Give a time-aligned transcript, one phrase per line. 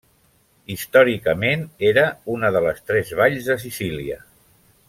[0.75, 2.07] Històricament, era
[2.39, 4.19] una de les tres valls de Sicília.